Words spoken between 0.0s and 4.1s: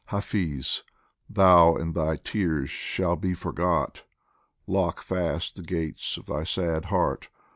Hafiz, thou and thy tears shall be forgot,